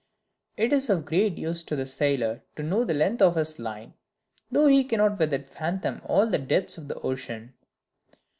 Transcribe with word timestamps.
It 0.57 0.73
is 0.73 0.89
of 0.89 1.05
great 1.05 1.37
use 1.37 1.61
to 1.61 1.75
the 1.75 1.85
sailor 1.85 2.41
to 2.55 2.63
know 2.63 2.83
the 2.83 2.95
length 2.95 3.21
of 3.21 3.35
his 3.35 3.59
line, 3.59 3.93
though 4.51 4.65
he 4.65 4.83
cannot 4.83 5.19
with 5.19 5.31
it 5.31 5.47
fathom 5.47 6.01
all 6.07 6.27
the 6.27 6.39
depths 6.39 6.75
of 6.79 6.87
the 6.87 6.99
ocean. 7.01 7.53